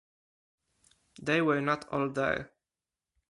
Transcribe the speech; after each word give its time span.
They 1.21 1.43
were 1.43 1.61
not 1.61 1.87
all 1.89 2.09
there. 2.09 2.49